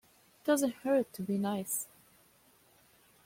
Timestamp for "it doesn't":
0.39-0.73